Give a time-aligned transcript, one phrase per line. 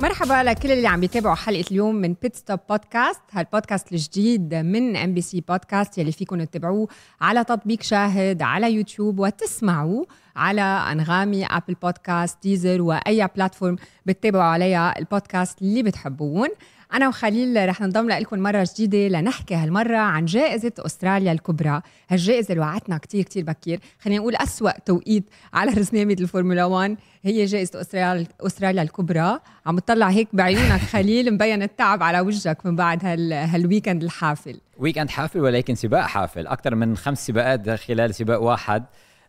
[0.00, 5.20] مرحبا لكل اللي عم بيتابعوا حلقة اليوم من بيتستوب بودكاست هالبودكاست الجديد من ام بي
[5.20, 6.88] سي بودكاست يلي فيكم تتابعوه
[7.20, 10.06] على تطبيق شاهد على يوتيوب وتسمعوه
[10.36, 13.76] على أنغامي ابل بودكاست ديزر وأي platform
[14.06, 16.48] بتتابعوا عليها البودكاست اللي بتحبونه
[16.94, 21.80] أنا وخليل رح ننضم لكم مرة جديدة لنحكي هالمرة عن جائزة أستراليا الكبرى.
[22.08, 23.80] هالجائزة اللي وعدتنا كتير كتير بكير.
[24.00, 29.40] خلينا نقول أسوأ توقيت على رزنامة الفورمولا 1 هي جائزة أستراليا, أستراليا الكبرى.
[29.66, 34.60] عم تطلع هيك بعيونك خليل مبين التعب على وجهك من بعد هال هال weekend الحافل.
[34.78, 36.46] weekend حافل ولكن سباق حافل.
[36.46, 38.84] أكثر من خمس سباقات خلال سباق واحد.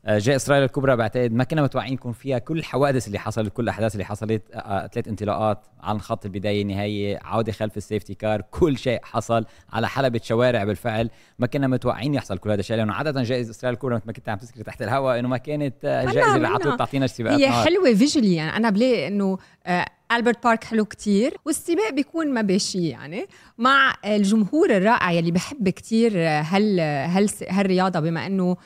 [0.08, 3.94] جائزة أستراليا الكبرى بعتقد ما كنا متوقعين يكون فيها كل الحوادث اللي حصلت كل الأحداث
[3.94, 8.42] اللي حصلت آه، آه، ثلاث انطلاقات عن خط البداية النهايه عودة خلف ال safety car
[8.52, 11.10] كل شيء حصل على حلبة شوارع بالفعل.
[11.40, 14.30] ما كنا متوقعين يحصل كل هذا الشيء لأنه عادة جائزة أستراليا الكبرى مثل ما كنت
[14.30, 17.94] عم تذكري تحت الهواء إنه ما كانت جائزة اللي على طول تعطينا السباقات هي حلوة
[17.94, 19.38] visually يعني أنا بلاقي إنه
[20.12, 23.26] البرت بارك حلو كتير والسباق بيكون ما بشي يعني
[23.58, 28.58] مع الجمهور الرائع يلي بحب كتير هال هال هالرياضة بما إنه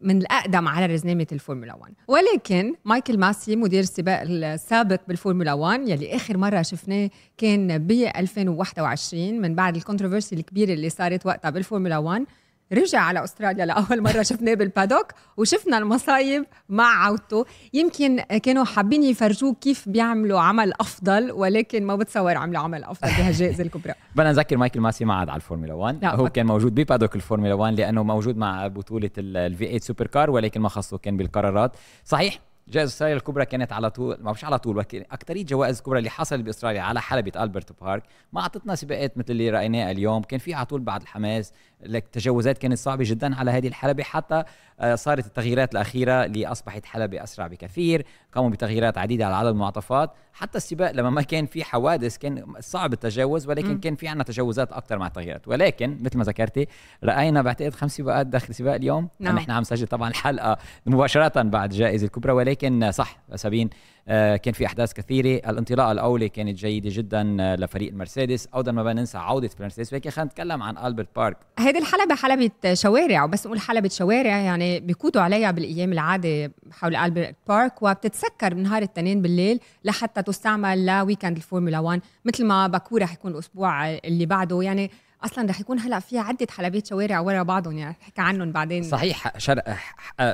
[0.00, 6.16] من الأقدم على رزنامة الفورمولا 1 ولكن مايكل ماسي مدير السباق السابق بالفورمولا 1 يلي
[6.16, 11.98] آخر مرة شفناه كان ب 2021 من بعد ال controversy الكبيرة اللي صارت وقتها بالفورمولا
[11.98, 12.24] 1
[12.72, 17.44] رجع على أستراليا لأول مرة شفناه بال paddock وشفنا المصايب مع عودته.
[17.72, 23.62] يمكن كانوا حابين يفرجوه كيف بيعملوا عمل أفضل ولكن ما بتصور عملوا عمل أفضل بهالجائزة
[23.64, 23.94] الكبرى.
[24.14, 27.54] بدنا نذكر مايكل ماسي ما عاد على الفورمولا 1 هو كان موجود ب paddock الفورمولا
[27.54, 31.76] 1 لأنه موجود مع بطولة ال V8 Supercar ولكن ما خصه كان بالقرارات.
[32.04, 35.98] صحيح جائزة استراليا الكبرى كانت على طول ما مش على طول ولكن اكثريه جوائز الكبرى
[35.98, 38.02] اللي حصلت باستراليا على حلبة ألبرت بارك.
[38.32, 40.22] ما أعطتنا سباقات مثل اللي رايناها اليوم.
[40.22, 44.02] كان في على طول بعد الحماس لك تجاوزات كانت صعبة جدا على هذه الحلبة.
[44.02, 44.44] حتى
[44.80, 48.06] آه، صارت التغييرات الأخيرة اللي أصبحت حلبة أسرع بكثير.
[48.32, 50.10] قاموا بتغييرات عديدة على عدد المعطفات.
[50.32, 53.80] حتى السباق لما ما كان في حوادث كان صعب التجاوز ولكن م.
[53.80, 55.48] كان في عندنا تجاوزات أكثر مع التغييرات.
[55.48, 56.66] ولكن مثل ما ذكرتي
[57.04, 59.08] رأينا بعتقد خمس سباقات داخل سباق اليوم.
[59.20, 59.36] نعم.
[59.36, 62.32] نحن عم نسجل طبعا الحلقة مباشرة بعد جائزة الكبرى.
[62.32, 62.59] ولكن
[62.90, 63.70] صح سابين.
[64.08, 65.50] آه، كان في أحداث كثيرة.
[65.50, 70.30] الانطلاقه الاولى كانت جيده جدا آه، لفريق المرسيدس أيضا ما ننسى عودة المرسيدس ولكن خلينا
[70.30, 71.36] نتكلم عن ألبرت بارك.
[71.58, 77.36] هيدي الحلبة حلبة شوارع وبس نقول حلبة شوارع يعني بيقودوا عليها بالأيام العادة حول ألبرت
[77.48, 77.82] بارك.
[77.82, 83.32] وبتتسكر بنهار الاثنين بالليل لحتى تستعمل ل weekend الفورمولا 1 مثل ما باكو رح يكون
[83.32, 84.62] الأسبوع اللي بعده.
[84.62, 84.90] يعني
[85.24, 88.82] أصلا رح يكون هلأ في عدة حلبات شوارع ورا بعضهم يعني نحكي عنهم بعدين.
[88.82, 89.60] صحيح شر...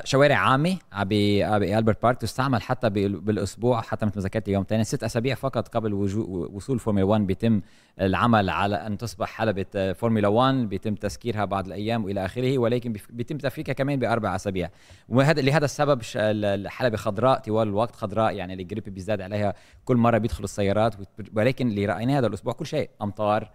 [0.05, 5.35] شوارع عامة بالبرت بارك تستعمل حتى بالأسبوع حتى مثل ما ذكرت يوم ثاني ست أسابيع
[5.35, 5.95] فقط قبل
[6.53, 7.61] وصول فورمولا 1 بيتم
[8.01, 13.39] العمل على أن تصبح حلبة فورمولا 1 بيتم تسكيرها بعض الأيام وإلى آخره ولكن بيتم
[13.39, 14.71] تفكيكها كمان بأربع أسابيع.
[15.09, 19.55] وهذا لهذا السبب الحلبه خضراء طوال الوقت خضراء يعني ال grip بيزداد عليها
[19.85, 20.95] كل مرة بيدخل السيارات
[21.37, 23.51] ولكن اللي رايناه هذا الأسبوع كل شيء أمطار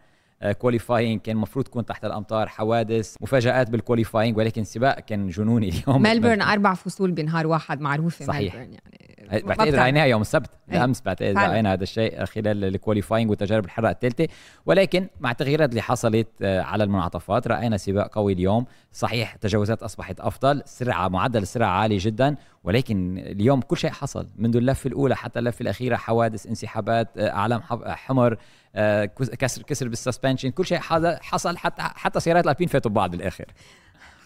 [0.60, 5.70] qualifying آه، كان المفروض تكون تحت الأمطار حوادث مفاجآت بال qualifying ولكن السباق كان جنوني
[5.88, 6.02] اليوم.
[6.02, 8.56] ملبورن أربع فصول بنهار واحد معروفة صحيح.
[8.56, 9.02] ملبورن يعني.
[9.44, 14.28] بعتقد رأيناها يوم السبت الامس بعتقد رأينا هذا الشيء خلال ال qualifying والتجارب الحره الثالثة.
[14.66, 18.66] ولكن مع التغييرات اللي حصلت آه، على المنعطفات رأينا سباق قوي اليوم.
[18.92, 24.28] صحيح التجاوزات أصبحت أفضل سرعة معدل السرعه عالي جدا ولكن اليوم كل شيء حصل.
[24.38, 28.38] منذ اللفة الأولى حتى اللفة الأخيرة حوادث انسحابات آه، أعلام حمر آه،
[29.40, 30.80] كسر كسر بال suspension كل شيء
[31.22, 33.46] حصل حتى حتى سيارات الألبين فاتوا ببعض بالآخر.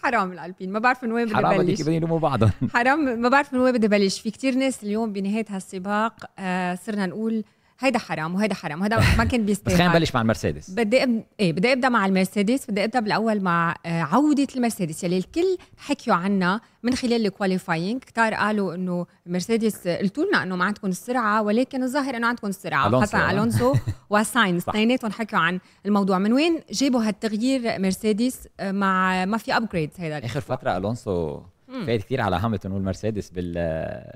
[0.02, 2.50] حرام الألبين ما بعرف من وين بدي بلش حرام بدهم يلوموا بعضهم.
[2.74, 7.06] حرام ما بعرف من وين بدي بلش في كتير ناس اليوم بنهاية هالسباق آه صرنا
[7.06, 7.44] نقول
[7.80, 9.74] هيدا حرام وهيدا حرام وهذا ما كان بيستاهل.
[9.74, 10.70] بس خلينا نبلش مع المرسيدس.
[10.70, 11.24] بدي أب...
[11.40, 15.04] إيه بدي أبدأ مع المرسيدس بدي أبدأ بالأول مع آه، عودة المرسيدس.
[15.04, 20.56] يلي الكل حكيوا عنها من خلال ال qualifying كتار قالوا إنه مرسيدس قلتوا لنا إنه
[20.56, 22.90] ما عندكم السرعة ولكن الظاهر إنه عندكم السرعة.
[22.90, 23.74] خاصة ألونسو
[24.10, 26.18] وساينز اثنيناتهم حكوا عن الموضوع.
[26.18, 31.40] من وين جابوا هالتغيير مرسيدس؟ آه، مع ما في upgrades هيدا آخر فترة ألونسو
[31.86, 33.52] فايت كثير على هاملتون والمرسيدس بال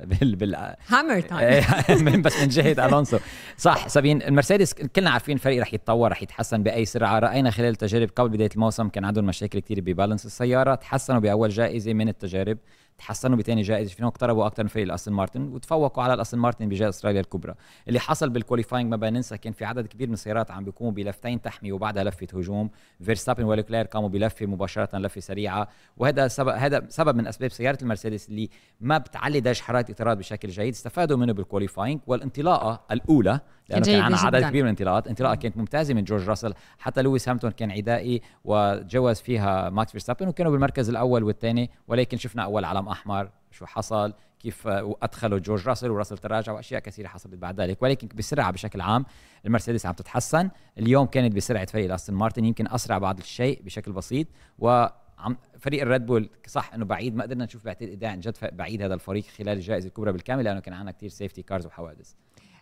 [0.21, 3.19] بال بال hammer time بس من جهة ألونسو.
[3.57, 7.19] صح سابين المرسيدس كلنا عارفين الفريق رح يتطور رح يتحسن بأي سرعة.
[7.19, 11.49] رأينا خلال التجارب قبل بداية الموسم كان عندهم مشاكل كثير ب balance السيارة تحسنوا بأول
[11.49, 12.59] جائزة من التجارب.
[13.01, 16.89] تحسنوا بثاني جائزة شفناهم اقتربوا أكثر من فريق الأستون مارتن وتفوقوا على الأستون مارتن بجائزة
[16.89, 17.55] أستراليا الكبرى.
[17.89, 21.43] اللي حصل بال qualifying ما بننسى كان في عدد كبير من السيارات عم بيقوموا بلفتين
[21.43, 22.71] تحمي وبعدها لفة هجوم.
[23.05, 25.69] فيرستابن ولكلير قاموا بلفة مباشرة لفة سريعة.
[25.97, 28.51] وهذا سبب هذا سبب من أسباب سيارة المرسيدس اللي
[28.81, 30.75] ما بتعلي درجه حرارة الاطارات بشكل جيد.
[30.75, 35.09] استفادوا منه بال qualifying والانطلاقة الأولى لأنه كان عندنا عدد كبير من الانطلاقات.
[35.09, 36.55] انطلاقة كانت ممتازة من جورج راسل.
[36.79, 42.43] حتى لويس هاملتون كان عدائي وتجاوز فيها ماكس فيرستابن وكانوا بالمركز الأول والثاني ولكن شفنا
[42.43, 47.61] أول علم أحمر شو حصل كيف ادخلوا جورج راسل وراسل تراجع وأشياء كثيرة حصلت بعد
[47.61, 47.83] ذلك.
[47.83, 49.05] ولكن بسرعة بشكل عام
[49.47, 50.51] المرسيدس عم تتحسن.
[50.79, 54.27] اليوم كانت بسرعة فريق أستون مارتن يمكن أسرع بعض الشيء بشكل بسيط.
[54.59, 54.87] و
[55.19, 58.83] عم فريق الريد بول صح إنه بعيد ما قدرنا نشوف بعتقد اداء عن جد بعيد
[58.83, 62.13] هذا الفريق خلال الجائزة الكبرى بالكامل لأنه كان عندنا كثير safety cars وحوادث.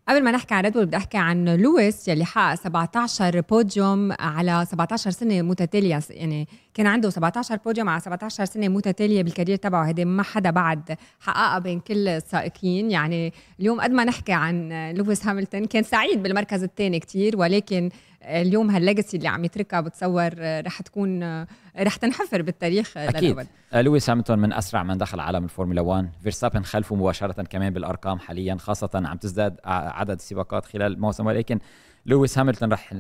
[0.09, 4.67] قبل ما نحكي عن ريد بول بدي أحكي عن لويس يلي حقق 17 بوديوم على
[4.71, 6.01] 17 سنة متتالية.
[6.11, 9.87] يعني كان عنده 17 بوديوم على 17 سنة متتالية بال career تبعه.
[9.87, 12.91] هيدي ما حدا بعد حققها بين كل السائقين.
[12.91, 17.91] يعني اليوم قد ما نحكي عن لويس هاملتون كان سعيد بالمركز الثاني كتير ولكن
[18.23, 21.43] اليوم هال legacy اللي عم يتركها بتصور رح تكون
[21.79, 23.25] رح تنحفر بالتاريخ أكيد.
[23.25, 23.47] للأبد.
[23.75, 28.57] لويس هاملتون من أسرع من دخل عالم الفورمولا 1 فيرستابن خلفه مباشرة كمان بالأرقام حاليا
[28.57, 31.27] خاصة عم تزداد عدد السباقات خلال الموسم.
[31.27, 31.59] ولكن
[32.07, 32.95] لويس هاملتون رح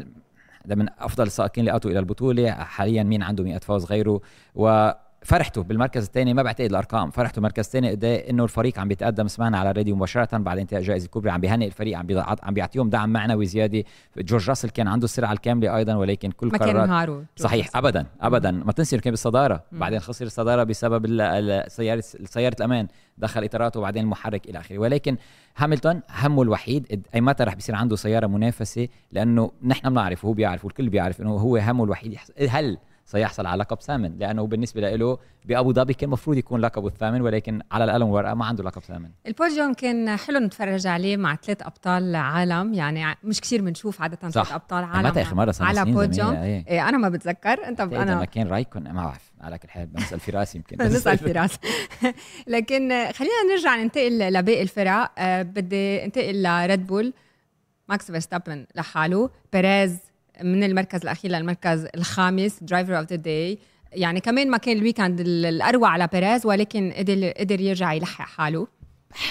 [0.67, 2.50] من أفضل السائقين اللي أتوا إلى البطولة.
[2.50, 4.20] حاليا مين عنده 100 فوز غيره؟
[4.55, 4.91] و
[5.23, 9.29] فرحته بالمركز الثاني ما بعتقد الأرقام فرحته بالمركز الثاني قد إيه إنه الفريق عم بيتقدم
[9.29, 12.06] سمعنا على الراديو مباشرة بعد انتهاء الجائزة الكبرى عم بيهنئ الفريق عم
[12.43, 13.85] عم بيعطيهم دعم معنوي زيادة.
[14.19, 18.50] جورج راسل كان عنده السرعة الكاملة أيضا ولكن كل ما كان هارو صحيح ابدا ابدا.
[18.50, 19.62] ما تنسي انه كان بالصداره.
[19.73, 21.06] بعدين خسر الصدارة بسبب
[21.69, 22.88] سيارة سيارة الأمان.
[23.19, 24.79] دخل إطاراته وبعدين المحرك إلى آخره.
[24.79, 25.17] ولكن
[25.56, 30.65] هاملتون همه الوحيد أي متى رح بيصير عنده سيارة منافسة؟ لأنه نحن بنعرف وهو بيعرف
[30.65, 32.17] والكل بيعرف إنه هو همه الوحيد.
[32.49, 37.20] هل سيحصل على لقب ثامن لأنه بالنسبة له بأبو ظبي كان المفروض يكون لقبه الثامن
[37.20, 39.10] ولكن على القلم والورقه ما عنده لقب ثامن.
[39.26, 44.52] البوديوم كان حلو نتفرج عليه مع ثلاث أبطال عالم يعني مش كثير بنشوف عادة ثلاث
[44.52, 46.34] أبطال عالم متى اخر مره على بوديوم.
[46.34, 46.66] إيه.
[46.69, 47.81] إيه أنا ما بتذكر أنت.
[47.81, 50.76] أنا ما كان رايكونن ما بعرف على كل حال بنسال فراس يمكن.
[50.82, 51.58] نسأل فراس
[52.55, 55.12] لكن خلينا نرجع ننتقل لباقي الفرق.
[55.19, 57.12] أه بدي انتقل لريد بول.
[57.88, 59.31] ماكس فيرستابن لحاله.
[59.52, 60.07] بيريز
[60.43, 63.59] من المركز الأخير للمركز الخامس driver of the day
[63.93, 68.67] يعني كمان ما كان ال weekend الأروع على بيريز ولكن قدر قدر يرجع يلحق حاله.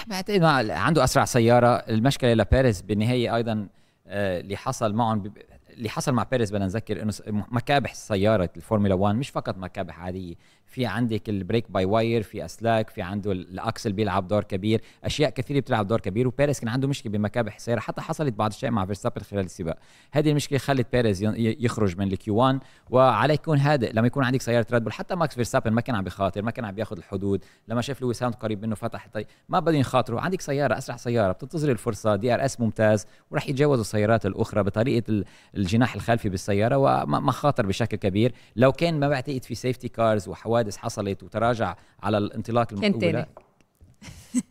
[0.08, 1.68] بعتقد عنده أسرع سيارة.
[1.68, 3.68] المشكلة لبيريز بالنهاية أيضا
[4.08, 5.34] آه، اللي حصل معهم
[5.70, 10.36] اللي حصل مع بيريز بدنا نذكر إنه مكابح سيارة الفورمولا 1 مش فقط مكابح عادية.
[10.68, 14.82] في عندك ال brake by wire في أسلاك في عنده ال axle بيلعب دور كبير
[15.04, 18.72] أشياء كثيرة بتلعب دور كبير وبيريز كان عنده مشكلة بمكابح السياره حتى حصلت بعض الشيء
[18.72, 19.78] مع فيرستابن خلال السباق.
[20.12, 22.60] هذه المشكلة خلت بيريز يخرج من ال Q1
[22.90, 26.04] وعليه يكون هادئ لما يكون عندك سيارة ريد بول حتى ماكس فيرستابن ما كان عم
[26.04, 29.60] بخاطر ما كان عم بياخذ الحدود لما شاف لويس هاملتون قريب منه فتح الطريق ما
[29.60, 30.22] بدهم يخاطروا.
[30.22, 35.24] عندك سيارة أسرع سيارة بتنتظر الفرصة DRS ممتاز وراح يتجاوزوا السيارات الأخرى بطريقة
[35.56, 38.34] الجناح الخلفي بالسيارة وما خاطر بشكل كبير.
[38.56, 43.26] لو كان ما بعتقد في safety cars وحوادث حصلت وتراجع على الانطلاق الاولى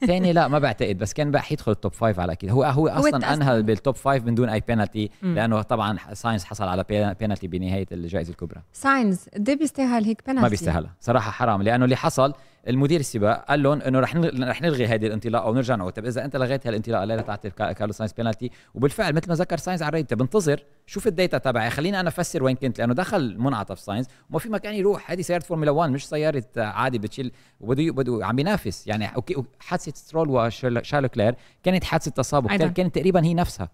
[0.06, 2.88] ثاني لا ما بعتقد بس كان راح يدخل ال top five على أكيد هو هو
[2.88, 6.84] أصلا أنهى بال top five من دون أي بينالتي لأنه طبعا ساينز حصل على
[7.20, 8.62] بينالتي بنهاية الجائزة الكبرى.
[8.72, 10.94] ساينز قد بيستاهل هيك بينالتي ما بيستاهلها.
[11.00, 12.34] صراحة حرام لأنه اللي حصل
[12.68, 15.92] المدير السباق قال لهم إنه رح رح نلغي هذه الانطلاقة ونرجع نعود.
[15.92, 19.82] طيب إذا أنت لغيت هالانطلاقة لا تعطي كارلوس ساينز بينالتي وبالفعل مثل ما ذكر ساينز
[19.82, 21.70] على الريد بنتظر شوف ال data تبعي.
[21.70, 24.06] خليني أنا أفسر وين كنت لأنه دخل منعطف ساينز.
[24.30, 25.10] وما في مكان يروح.
[25.10, 29.92] هذه سيارة فورمولا 1 مش سيارة عادي بتشيل وبده بده عم بينافس يعني أوكي حادثة
[29.94, 33.68] سترول وشارل لوكلير كانت حادثة تسابق كانت تقريبا هي نفسها.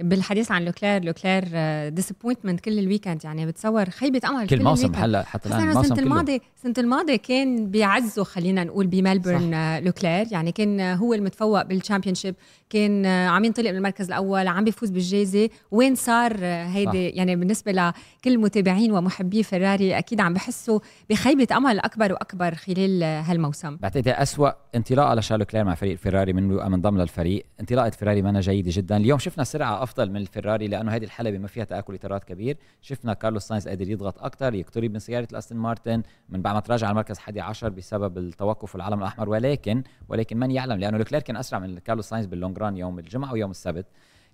[0.00, 1.44] بالحديث عن لوكلير لوكلير
[1.88, 5.80] disappointment كل ال weekend يعني بتصور خيبة امل كل, كل موسم هلا حتى الآن الموسم
[5.80, 11.72] السنة الماضيه السنة الماضيه كان بيعزه خلينا نقول بملبورن لوكلير يعني كان هو المتفوق بال
[11.72, 12.34] championship
[12.70, 15.48] كان عم ينطلق من المركز الأول عم بيفوز بالجائزة.
[15.70, 17.94] وين صار هيدي يعني بالنسبة لكل
[18.32, 20.80] المتابعين ومحبي فيراري أكيد عم بحسوا
[21.10, 23.76] بخيبة امل اكبر وأكبر خلال هالموسم.
[23.76, 27.46] بعتقد أسوأ انطلاقة لشارل لوكلير مع فريق فيراري من من ضمن للفريق.
[27.60, 28.96] انطلاقة فيراري ما جيدة جدا.
[28.96, 32.56] اليوم شفنا سرعة أفضل من الفيراري لأنه هذه الحلبة ما فيها تآكل إطارات كبير.
[32.80, 36.86] شفنا كارلوس ساينز قادر يضغط أكثر يقترب من سيارة الأستون مارتن من بعد ما تراجع
[36.86, 39.28] على المركز 11 بسبب التوقف والعلم الأحمر.
[39.28, 42.98] ولكن ولكن من يعلم؟ لأنه لوكلير كان أسرع من كارلوس ساينز بال long run يوم
[42.98, 43.86] الجمعة ويوم السبت.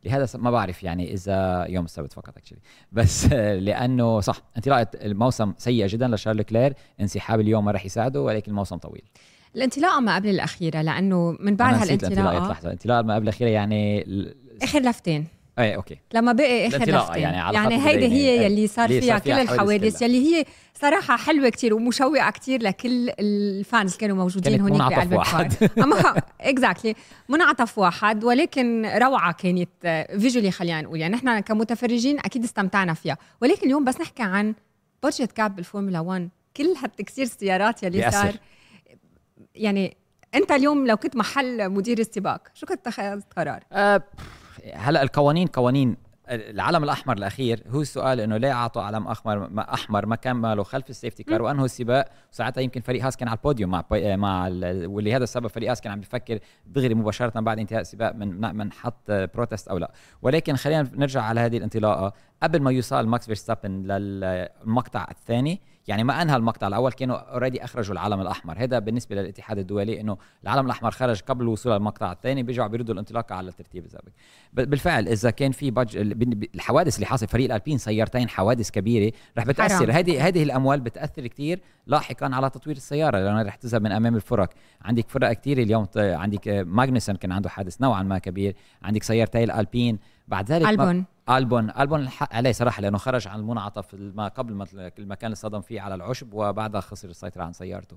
[0.05, 2.59] لهذا ما بعرف يعني إذا يوم السبت فقط actually
[2.93, 3.27] بس
[3.67, 8.77] لأنه صح انطلاقه الموسم سيئه جدا لشارل لوكلير انسحاب اليوم ما راح يساعده ولكن الموسم
[8.77, 9.03] طويل.
[9.57, 12.67] الانطلاقة ما قبل الأخيرة لأنه من بعد هالانطلاقه لحظة.
[12.67, 14.07] الانطلاقة ما قبل الأخيرة يعني
[14.63, 15.27] آخر لفتين.
[15.63, 15.99] إيه أوكي.
[16.15, 20.37] لما بقي اخر لفتين يعني, على يعني هيدي هي يلي صار فيها, كل الحوادث يلي
[20.37, 25.71] هي صراحة حلوة كتير ومشوقة كتير لكل ال fans كانوا موجودين هناك بقلب واحد.
[25.79, 26.95] أما exactly
[27.29, 29.69] منعطف واحد ولكن روعة كانت
[30.19, 31.01] visually خلينا نقول.
[31.01, 33.19] يعني نحن كمتفرجين أكيد استمتعنا فيها.
[33.43, 34.55] ولكن اليوم بس نحكي عن
[35.03, 38.35] budget cap بالفورمولا 1 كل هالتكسير السيارات يلي صار.
[39.55, 39.97] يعني
[40.35, 44.03] أنت اليوم لو كنت محل مدير السباق شو كنت اتخذت قرار؟ أه
[44.75, 45.97] هلا القوانين قوانين
[46.31, 50.91] العلم الأحمر الأخير هو السؤال إنه ليه أعطوا علم احمر ما أحمر ما كملوا خلف
[50.91, 53.85] ال safety car وانهوا السباق؟ وساعتها يمكن فريق هاس كان على البوديوم مع
[54.17, 54.49] مع
[54.87, 59.11] ولهذا السبب فريق هاس كان عم بيفكر دغري مباشرة بعد انتهاء السباق من من حط
[59.11, 59.93] protest أو لا.
[60.23, 62.13] ولكن خلينا نرجع على هذه الانطلاقة.
[62.43, 67.93] قبل ما يوصل ماكس فيرستابن للمقطع الثاني يعني ما أنهى المقطع الأول كانوا already أخرجوا
[67.93, 68.59] العلم الأحمر.
[68.59, 73.35] هذا بالنسبة للاتحاد الدولي إنه العلم الأحمر خرج قبل الوصول للمقطع الثاني بيرجعوا بيردوا الانطلاقه
[73.35, 74.13] على الترتيب السابق.
[74.53, 75.97] بالفعل إذا كان في بج...
[76.55, 79.93] الحوادث اللي حاصل فريق الألبين سيارتين حوادث كبيرة رح بتأثر.
[79.93, 84.51] هذه هذه الأموال بتأثر كثير لاحقا على تطوير السيارة لأنه رح تذهب من أمام الفرق.
[84.83, 88.57] عندك فرق كثير اليوم عندك ماجنسون كان عنده حادث نوعا ما كبير.
[88.83, 89.99] عندك سيارتي الألبين
[90.31, 91.05] بعد ذلك ألبون.
[91.31, 91.71] ألبون.
[91.71, 94.67] ألبون الحق عليه صراحة لأنه خرج عن المنعطف ما قبل ما
[94.99, 97.97] المكان اللي صدم فيه على العشب وبعدها خسر السيطرة عن سيارته.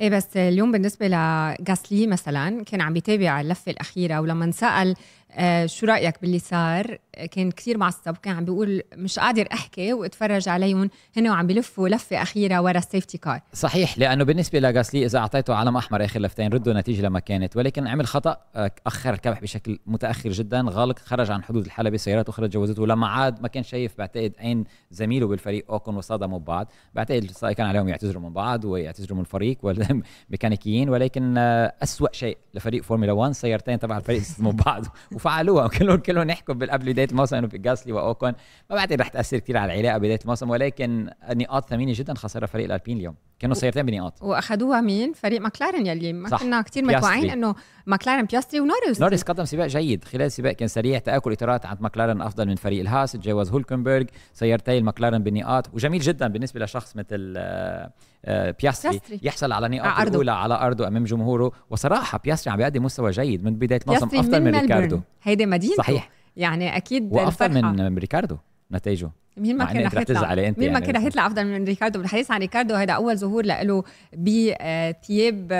[0.00, 4.94] إيه بس اليوم بالنسبة لغاسلي مثلا كان عم بيتابع اللفة الأخيرة ولما انسأل
[5.32, 10.48] آه شو رأيك باللي صار؟ كان كثير معصب كان عم بيقول مش قادر أحكي واتفرج
[10.48, 10.90] عليهم.
[11.16, 15.54] هن وعم بيلفوا لفة أخيرة ورا ال safety car صحيح لأنه بالنسبة لغاسلي إذا أعطيته
[15.54, 17.56] علم احمر آخر لفتين ردوا نتيجة لما كانت.
[17.56, 20.60] ولكن عمل خطأ آه، أخر الكبح بشكل متأخر جدا.
[20.60, 22.82] غلق خرج عن حدود الحلبة سيارات أخرى تجاوزته.
[22.82, 26.72] ولما عاد ما كان شايف بعتقد عين زميله بالفريق اوكون وصادموا ببعض.
[26.94, 30.88] بعتقد كان عليهم يعتذروا من بعض ويعتذروا من الفريق والميكانيكيين.
[30.88, 34.84] ولكن آه، أسوأ شيء لفريق فورمولا 1 سيارتين تبع الفريق صدموا بعض
[35.18, 35.68] وفعلوها.
[35.78, 38.32] كلهم كلهم يحكوا قبل بداية الموسم إنه جاسلي وأوكون.
[38.70, 42.64] ما بعتقد رح تأثر كثير على العلاقة بداية الموسم ولكن نقاط ثمينة جدا خسرها فريق
[42.64, 43.14] الألبين اليوم.
[43.38, 47.54] كانوا سيارتين بنقاط وأخذوها مين؟ فريق ماكلارن يلي ما كنا كثير متوقعين إنه
[47.86, 49.00] ماكلارن بياستري ونوريس.
[49.00, 50.04] نوريس قدم سباق جيد.
[50.04, 53.12] خلال السباق كان سريع تآكل إطارات عند ماكلارن أفضل من فريق الهاس.
[53.12, 57.92] تجاوز هولكنبرغ سيارتي الماكلارن بالنقاط وجميل جدا بالنسبة لشخص مثل آه،
[58.24, 61.52] آه، بياستري, بياستري يحصل على نقاط الأولى على أرضه أمام جمهوره.
[61.70, 64.18] وصراحة بياستري عم بيقدم مستوى جيد من بداية الموسم.
[64.18, 65.00] أفضل من, من ريكاردو.
[65.22, 65.76] هيدي مدينته.
[65.76, 66.10] صحيح.
[66.36, 68.36] يعني أكيد وأفضل من ريكاردو.
[68.72, 69.10] نتائجه.
[69.36, 70.86] مين ما كان رح يطلع أنت مين ما يعني.
[70.86, 71.98] كان رح يطلع أفضل من ريكاردو.
[71.98, 75.52] بالحديث عن ريكاردو هذا أول ظهور له بثياب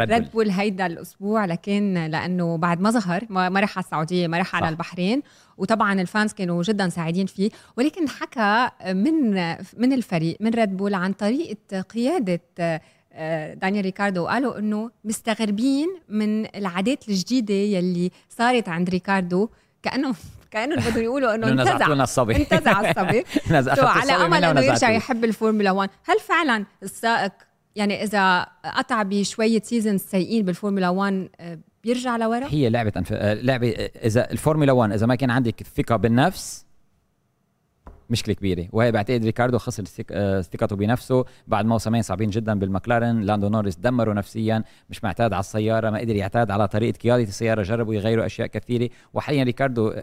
[0.00, 4.56] ريد بول هيدا الأسبوع لكن لأنه بعد ما ظهر ما راح على السعودية ما راح
[4.56, 5.22] على البحرين.
[5.56, 7.50] وطبعا ال fans كانوا جدا سعيدين فيه.
[7.76, 9.34] ولكن حكى من
[9.76, 12.40] من الفريق من ريد بول عن طريقة قيادة
[13.12, 14.22] آه، دانيال ريكاردو.
[14.22, 19.48] وقالوا إنه مستغربين من العادات الجديدة يلي صارت عند ريكاردو
[19.82, 20.14] كأنه
[20.50, 21.88] كأنه بدهم يقولوا إنه انتزع.
[21.88, 22.36] لنا الصبي.
[22.36, 23.24] انتزع الصبي.
[23.80, 27.32] على أمل إنه يرجع يحب الفورمولا 1 هل فعلا السائق
[27.76, 33.12] يعني إذا قطع بشوية seasons سيئين بالفورمولا 1 آه، بيرجع لورا؟ هي لعبة أنف...
[33.12, 33.68] آه، لعبة
[34.04, 36.68] إذا الفورمولا 1 إذا ما كان عندك ثقة بالنفس
[38.10, 38.68] مشكلة كبيرة.
[38.72, 43.20] وهي بعتقد ريكاردو خسر آه، ثقته بنفسه بعد موسمين صعبين جدا بالمكلارن.
[43.20, 47.62] لاندو نوريس دمره نفسيا مش معتاد على السيارة ما قدر يعتاد على طريقة قيادة السيارة
[47.62, 48.88] جربوا يغيروا أشياء كثيرة.
[49.14, 49.94] وحاليا ريكاردو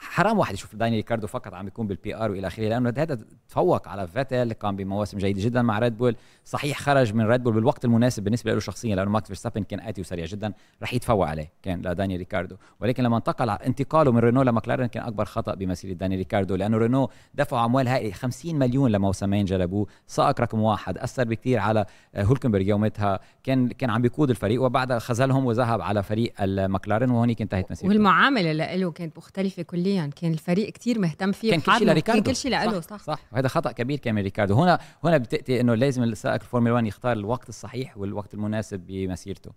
[0.00, 3.88] حرام واحد يشوف داني ريكاردو فقط عم بيكون بال PR وإلى آخره لأنه هذا تفوق
[3.88, 7.84] على فيتل كان بمواسم جيدة جدا مع ريد بول صحيح خرج من ريد بول بالوقت
[7.84, 10.52] المناسب بالنسبة له شخصيا لأنه ماكس فيرستابن كان آتي وسريع جدا
[10.82, 12.56] رح يتفوق عليه كان لداني ريكاردو.
[12.80, 17.10] ولكن لما انتقل انتقاله من رينو لمكلارن كان أكبر خطأ بمسيرة داني ريكاردو لأنه رينو
[17.34, 21.86] دفعوا أموال هائلة 50 مليون لموسمين جلبوه سائق رقم واحد أثر بكثير على
[22.16, 27.70] هولكنبرغ يومتها كان كان عم بيقود الفريق وبعدها خذلهم وذهب على فريق المكلارن وهونيك انتهت
[27.70, 27.88] مسيرته.
[27.88, 29.87] والمعاملة له كانت مختلفة كليا.
[29.96, 31.50] كان الفريق كثير مهتم فيه.
[31.50, 32.22] كان كل شيء لريكاردو.
[32.22, 33.02] كان كل شيء له صح, صح.
[33.04, 33.18] صح.
[33.32, 37.12] وهذا خطأ كبير كان من ريكاردو هنا هنا بتأتي إنه لازم السائق الفورمولا 1 يختار
[37.12, 39.50] الوقت الصحيح والوقت المناسب بمسيرته.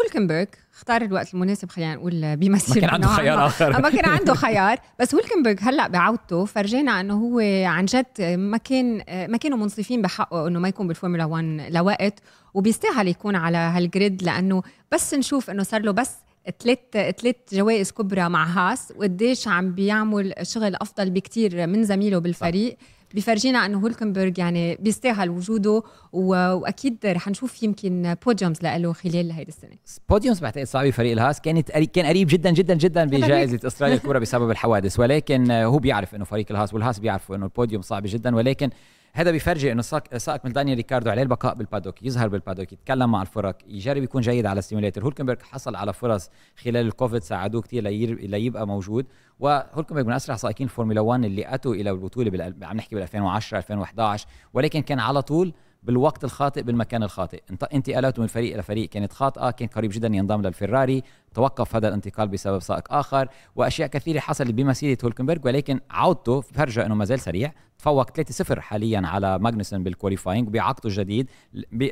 [0.00, 0.44] هولكنبرغ
[0.74, 2.80] اختار الوقت المناسب خلينا نقول بمسيرته.
[2.80, 3.82] ما كان عنده خيار آخر.
[3.82, 4.78] ما كان عنده خيار.
[5.00, 10.48] بس هولكنبرغ هلأ بعودته فرجينا إنه هو عن جد ما كان ما كانوا منصفين بحقه
[10.48, 12.18] إنه ما يكون بالفورمولا 1 لوقت
[12.54, 16.14] وبيستاهل يكون على هال grid لأنه بس نشوف إنه صار له بس
[16.60, 22.72] ثلاث ثلاث جوائز كبرى مع هاس وقديش عم بيعمل شغل أفضل بكتير من زميله بالفريق.
[22.72, 22.86] صح.
[23.14, 29.76] بفرجينا إنه هولكنبرغ يعني بيستاهل وجوده وأكيد رح نشوف يمكن podiums له خلال هيدي السنة.
[30.08, 31.40] podiums بعتقد صعبه فريق الهاس.
[31.40, 35.00] كانت كان قريب جدا جدا جدا بجائزة أستراليا الكبرى بسبب الحوادث.
[35.00, 38.36] ولكن هو بيعرف إنه فريق الهاس والهاس بيعرفوا إنه البوديوم صعب جدا.
[38.36, 38.70] ولكن
[39.12, 43.10] هذا بيفرجي إنه سائق من دانيال ريكاردو عليه البقاء بال paddock يظهر بال paddock يتكلم
[43.10, 47.62] مع الفرق يجرب يكون جيد على ال simulator هولكنبرغ حصل على فرص خلال الكوفيد ساعدوه
[47.62, 47.82] كثير
[48.26, 49.06] ليبقى موجود.
[49.40, 52.54] وهولكنبرغ من أسرع سائقين الفورمولا 1 اللي أتوا إلى البطولة بال...
[52.62, 57.42] عم نحكي بال 2010 2011 ولكن كان على طول بالوقت الخاطئ بالمكان الخاطئ.
[57.74, 61.02] انتقالاته من فريق إلى فريق كانت خاطئة كان قريب جدا ينضم للفيراري
[61.34, 66.94] توقف هذا الانتقال بسبب سائق آخر وأشياء كثيرة حصلت بمسيرة هولكنبرغ ولكن عودته فرجى إنه
[66.94, 67.52] ما زال سريع.
[67.78, 71.30] تفوق 3-0 حاليا على ماجنسون بال qualifying وبعقده الجديد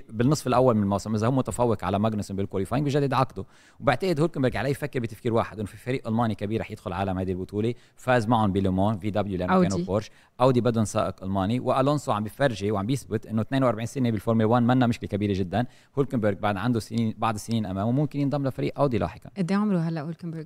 [0.08, 3.44] بالنصف الأول من الموسم إذا هو متفوق على ماجنسون بال qualifying بجدد عقده.
[3.80, 7.32] وبعتقد هولكنبرغ عليه يفكر بتفكير واحد إنه في فريق ألماني كبير رح يدخل عالم هذه
[7.32, 10.10] البطولة فاز معهم بلومان WEC لما كانوا بورش.
[10.40, 11.60] أودي بدهم سائق ألماني.
[11.60, 15.66] وألونسو عم بيفرجي وعم بيثبت إنه 42 سنة بالفورمولا 1 منا مشكلة كبيرة جدا.
[15.98, 19.25] هولكنبرغ بعد عنده سنين بعض السنين أمامه ممكن ينضم لفريق أودي لاحقا.
[19.38, 20.44] قد إيه عمره هلأ هولكنبرغ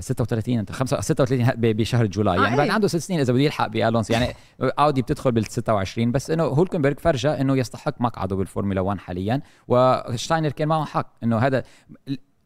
[0.00, 2.36] 36 انت 36 بشهر July.
[2.36, 2.72] يعني آه بعد إيه.
[2.72, 6.94] عنده ست سنين إذا بده يلحق بألونسو يعني أودي بتدخل بال 26 بس إنه هولكنبرغ
[6.94, 9.42] فرجى إنه يستحق مقعده بالفورمولا 1 حاليا.
[9.68, 11.62] وشتاينر كان معه حق إنه هذا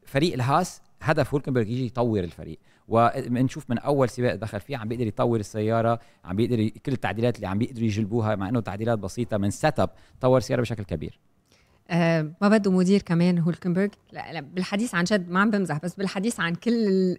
[0.07, 2.59] فريق الهاس هدف هولكنبرغ يجي يطور الفريق.
[2.89, 7.47] وبنشوف من أول سباق دخل فيه عم بيقدر يطور السيارة عم بيقدر كل التعديلات اللي
[7.47, 9.91] عم بيقدروا يجلبوها مع إنه تعديلات بسيطة من set up
[10.21, 11.19] طور السياره بشكل كبير.
[11.91, 15.95] آه ما بده مدير كمان هولكنبرغ لا, لا بالحديث عن جد ما عم بمزح بس
[15.95, 17.17] بالحديث عن كل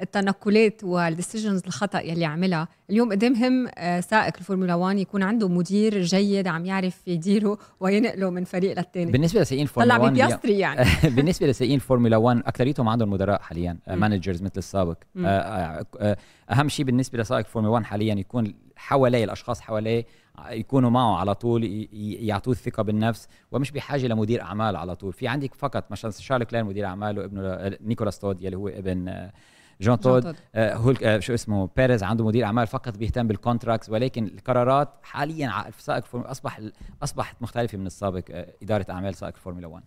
[0.00, 5.48] التنقلات وال decisions الخطأ يلي عملها اليوم قد مهم آه سائق الفورمولا 1 يكون عنده
[5.48, 10.58] مدير جيد عم يعرف يديره وينقله من فريق للثاني بالنسبة لسائقين الفورمولا 1 طلع بياستري
[10.58, 10.88] يعني.
[11.16, 14.96] بالنسبة لسائقين الفورمولا 1 أكثريتهم عندهم مدراء حاليا managers مثل السابق.
[15.16, 16.16] آه، آه، آه،
[16.50, 20.06] أهم شيء بالنسبة لسائق الفورمولا 1 حاليا يكون حواليه الأشخاص حواليه
[20.50, 23.28] يكونوا معه على طول يعطوه الثقة بالنفس.
[23.52, 25.12] ومش بحاجة لمدير أعمال على طول.
[25.12, 29.30] في عندك فقط مثلا شارل لوكلير مدير اعماله ابنه نيكولاس تود يلي هو ابن
[29.80, 30.36] جان تود.
[30.54, 34.88] آه هو آه شو اسمه بيريز عنده مدير أعمال فقط بيهتم بال contracts ولكن القرارات
[35.02, 36.60] حاليا سائق أصبح
[37.02, 39.84] أصبحت مختلفة من السابق آه إدارة أعمال سائق الفورمولا 1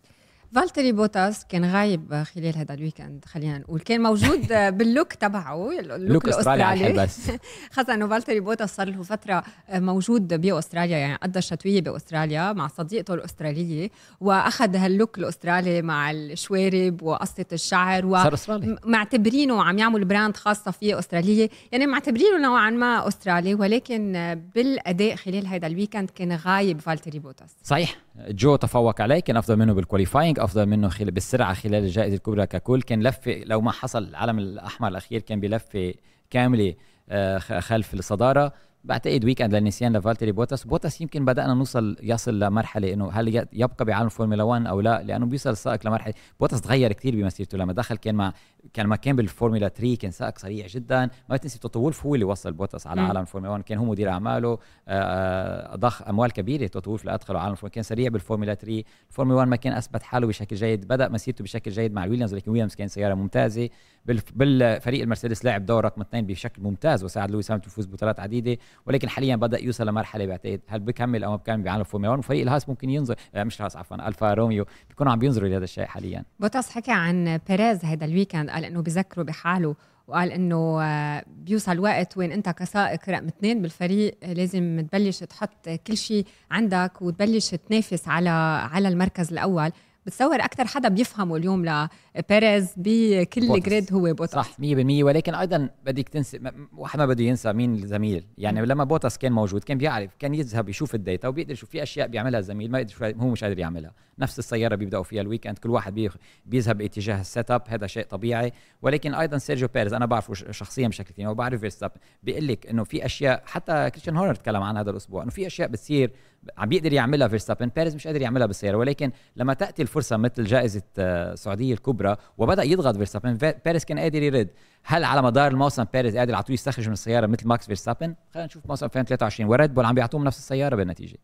[0.56, 3.80] فالتري بوتاس كان غايب خلال هذا ال weekend خلينا نقول.
[3.80, 7.32] كان موجود بال look تبعه ال look الأسترالي بس
[7.74, 9.44] خاصة إنه فالتري بوتاس صار له فترة
[9.74, 13.90] موجود بأستراليا يعني قضى الشتوية بأستراليا مع صديقته الأسترالية
[14.22, 21.50] وأخذ هال look الأسترالي مع الشوارب وقصة الشعر ومعتبرينه عم يعمل brand خاصة فيه أسترالية.
[21.72, 24.14] يعني معتبرينه نوعا ما أسترالي ولكن
[24.56, 27.56] بالأداء خلال هذا ال weekend كان غايب فالتري بوتاس.
[27.64, 27.98] صحيح.
[28.30, 32.48] جو تفوق عليه كان أفضل منه بال qualifying افضل منه خلال بالسرعة خلال الجائزة الكبرى
[32.48, 32.82] ككل.
[32.82, 35.94] كان لفة لو ما حصل العلم الأحمر الأخير كان بلفة
[36.30, 36.76] كاملة
[37.10, 38.54] آه، خلف الصدارة.
[38.84, 40.64] بعتقد weekend للنسيان لفالتري بوتاس.
[40.64, 45.26] بوتاس يمكن بدأنا نوصل يصل لمرحلة إنه هل يبقى بعالم الفورمولا 1 أو لا؟ لأنه
[45.26, 46.14] بيوصل السائق لمرحلة.
[46.40, 47.58] بوتاس تغير كثير بمسيرته.
[47.58, 48.34] لما دخل كان مع
[48.74, 51.10] كان ما كان بالفورمولا 3 كان سائق سريع جدا.
[51.30, 54.10] ما تنسي توتو وولف هو اللي وصل بوتاس على عالم الفورمولا 1 كان هو مدير
[54.10, 54.58] أعماله.
[54.88, 57.74] آه، ضخ أموال كبيرة توتو وولف لأدخله عالم الفورمولا.
[57.74, 60.88] كان سريع بالفورمولا 3 الفورمولا 1 ما كان أثبت حاله بشكل جيد.
[60.88, 63.70] بدأ مسيرته بشكل جيد مع ويليامز لكن ويليامز كان سيارة ممتازة.
[64.06, 68.58] بالفريق المرسيدس لعب دور رقم اثنين بشكل ممتاز وساعد لويس هاملتون يفوز ببطولات عديدة.
[68.86, 72.42] ولكن حاليا بدأ يوصل لمرحلة بعتقد هل بكمل أو ما بكمل بعالم الفورمولا 1 وفريق
[72.42, 76.24] الهاس ممكن ينظر آه مش الهاس عفوا ألفا روميو بيكونوا عم بينظروا لهذا الشيء حاليا.
[76.40, 79.76] بوتاس حكى عن بيريز هذا ال weekend قال إنه بذكره بحاله
[80.08, 85.98] وقال إنه آه، بيوصل وقت وين أنت كسائق رقم اثنين بالفريق لازم تبلش تحط كل
[85.98, 88.30] شيء عندك وتبلش تنافس على
[88.72, 89.72] على المركز الأول.
[90.06, 91.86] بتصور أكثر حدا بيفهمه اليوم
[92.16, 96.40] لبيريز بكل grid هو بوتاس صح 100% ولكن أيضا بدك تنسى
[96.78, 98.26] واحد ما بده ينسى مين الزميل.
[98.38, 98.66] يعني م.
[98.66, 102.08] لما بوتاس كان موجود كان بيعرف كان يذهب يشوف ال data وبيقدر يشوف في أشياء
[102.08, 103.92] بيعملها الزميل ما يقدر هو مش قادر يعملها.
[104.22, 106.10] نفس السيارة بيبدأوا فيها ال weekend كل واحد
[106.46, 108.54] بيذهب باتجاه ال setup هذا شيء طبيعي.
[108.82, 111.92] ولكن أيضا سيرجيو بيريز أنا بعرفه شخصيا بشكل كثير وبعرف فيرستابن
[112.24, 115.68] بيقول لك إنه في أشياء حتى كريستيان هورنر تكلم عن هذا الأسبوع إنه في أشياء
[115.68, 116.12] بتصير
[116.58, 118.78] عم بيقدر يعملها فيرستابن بيريز مش قادر يعملها بالسيارة.
[118.78, 124.22] ولكن لما تأتي الفرصة مثل جائزة السعودية آه، الكبرى وبدأ يضغط فيرستابن بيريز كان قادر
[124.22, 124.50] يرد.
[124.84, 128.66] هل على مدار الموسم بيريز قادر يعطوه يستخرج من السيارة مثل ماكس فيرستابن خلينا نشوف
[128.70, 131.18] موسم 2023 وريد بول عم بيعطوهم نفس السيارة بالنتيجة.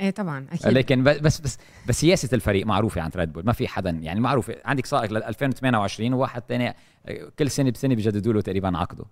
[0.00, 0.72] إيه طبعا أكيد.
[0.72, 4.56] لكن بس بس بس سياسة الفريق معروفة عند ريد بول ما في حدا يعني معروفة
[4.64, 6.74] عندك سائق ل 2028 وواحد ثاني
[7.38, 9.04] كل سنة بسنة بيجددوا له تقريبا عقده.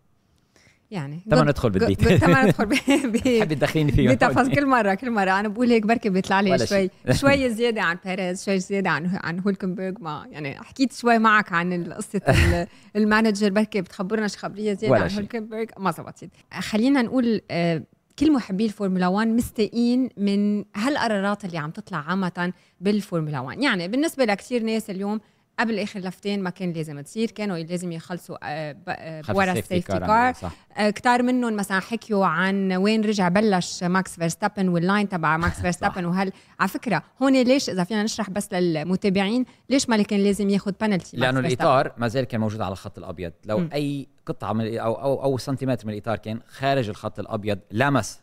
[0.90, 5.40] يعني تما ندخل بال detail تما ندخل بحبي تدخليني فيه بتفاصيل كل مرة كل مرة.
[5.40, 9.40] أنا بقول هيك بركي بيطلع لي شوي شوي زيادة عن بيريز شوي زيادة عن عن
[9.40, 12.20] هولكنبرغ ما يعني حكيت شوي معك عن قصة
[12.96, 15.64] ال manager بركي بتخبرنا شي خبرية زيادة عن هولكنبرغ.
[15.78, 16.30] ما زبطت.
[16.52, 17.82] خلينا نقول آه،
[18.18, 24.24] كل محبي الفورمولا 1 مستائين من هالقرارات اللي عم تطلع عامة بالفورمولا 1 يعني بالنسبة
[24.24, 25.20] لكثير ناس اليوم
[25.58, 29.80] قبل آخر لفتين ما كان لازم تصير كانوا لازم يخلصوا آه، آه، ورا ال safety
[29.80, 30.34] car
[30.76, 35.60] آه، كتار منهم مثلا حكيوا عن وين رجع بلش ماكس فيرستابن وال line تبع ماكس
[35.62, 36.04] فيرستابن.
[36.04, 40.72] وهل على فكرة هون ليش إذا فينا نشرح بس للمتابعين ليش ما كان لازم ياخذ
[40.80, 43.32] بنالتي لأنه الإطار ما زال كان موجود على الخط الأبيض.
[43.44, 43.68] لو م.
[43.72, 48.20] أي قطعة من أو أو أو سنتيمتر من الإطار كان خارج الخط الأبيض لمس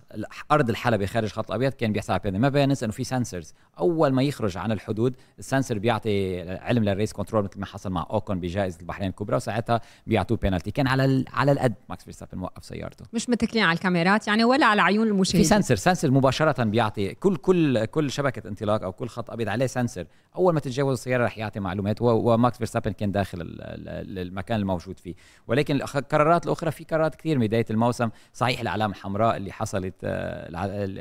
[0.51, 4.23] أرض الحلبة خارج الخط الأبيض كان بيحصل على ما بينسى انه في sensors أول ما
[4.23, 8.39] يخرج عن الحدود ال sensor بيعطي علم لل race control مثل ما حصل مع اوكون
[8.39, 13.05] بجائزة البحرين الكبرى وساعتها بيعطوه بينالتي كان على على القد ماكس فيرستابن موقف سيارته.
[13.13, 15.41] مش متكلين على الكاميرات يعني ولا على عيون المشاهدين.
[15.41, 19.67] في سنسر سنسر مباشرة بيعطي كل كل كل شبكة انطلاق أو كل خط أبيض عليه
[19.67, 25.15] sensor أول ما تتجاوز السيارة رح يعطي معلومات وماكس فيرستابن كان داخل المكان الموجود فيه.
[25.47, 28.09] ولكن القرارات الأخرى في قرارات كثير بداية الموسم.
[28.33, 30.47] صحيح الأعلام الحمراء اللي حصلت آه،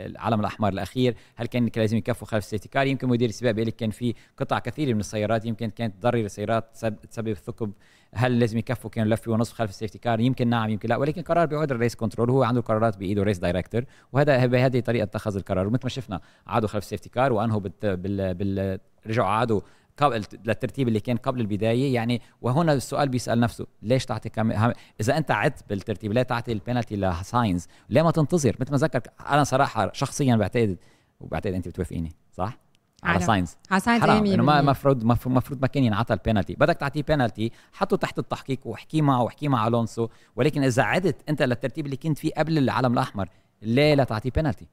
[0.07, 3.69] العلم الأحمر الأخير هل كان لازم يكفوا خلف ال safety car يمكن مدير السباق بيقول
[3.69, 5.45] لك كان في قطع كثيره من السيارات.
[5.45, 6.77] يمكن كانت تضرر السيارات
[7.11, 7.73] تسبب ثقب
[8.15, 10.97] هل لازم يكفوا؟ كانوا لفه ونصف خلف ال safety car يمكن نعم يمكن لا.
[10.97, 13.85] ولكن قرار بيعود ال race control هو عنده قرارات بإيده race director.
[14.13, 15.67] وهذا بهذه الطريقة اتخذ القرار.
[15.67, 19.61] ومثل ما شفنا عادوا خلف ال safety car وانهوا بال, بال رجعوا عادوا
[19.97, 21.95] قبل للترتيب اللي كان قبل البداية.
[21.95, 24.53] يعني وهنا السؤال بيسأل نفسه ليش تعطي كم
[25.01, 29.45] إذا أنت عدت بالترتيب ليه تعطي البينالتي لساينز ليه ما تنتظر؟ مثل ما ذكر أنا
[29.45, 30.79] صراحة شخصيا بعتقد
[31.21, 32.59] وبعتقد أنت بتوافقيني صح؟
[33.03, 37.03] على ساينز على ساينز حرام إنه ما المفروض المفروض ما كان ينعطى البينالتي بدك تعطيه
[37.03, 40.09] بينالتي حطه تحت التحقيق واحكي معه واحكي مع ألونسو.
[40.37, 43.29] ولكن إذا عدت أنت للترتيب اللي كنت فيه قبل العلم الأحمر
[43.63, 44.67] ليه لا تعطيه بينالتي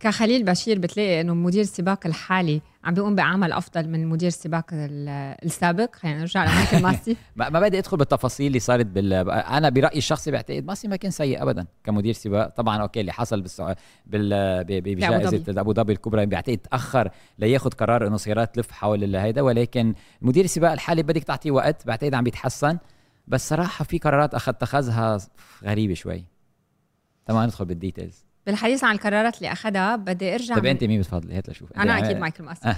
[0.00, 5.94] كخليل بشير بتلاقي إنه مدير السباق الحالي عم بيقوم بعمل أفضل من مدير السباق السابق.
[5.94, 7.16] خلينا نرجع لمايكل ماسي.
[7.36, 11.42] ما بدي أدخل بالتفاصيل اللي صارت بال أنا برأيي الشخصي بعتقد ماسي ما كان سيء
[11.42, 12.48] ابدا كمدير سباق.
[12.48, 13.74] طبعا okay اللي حصل بالسع...
[14.06, 19.42] بال بجائزة أبو ظبي الكبرى بعتقد تأخر لياخذ قرار إنه سيارات تلف حول هيدا.
[19.42, 22.78] ولكن مدير السباق الحالي بدك تعطيه وقت بعتقد عم بيتحسن.
[23.28, 25.18] بس صراحة في قرارات اخذ اتخذها
[25.64, 26.24] غريبة شوي.
[27.26, 28.23] تمام ندخل بال details.
[28.46, 31.72] بالحديث عن القرارات اللي اخذها بدي أرجع طيب انت مين بتفضلي؟ هات لشوف.
[31.72, 32.72] أنا أكيد مايكل ماسي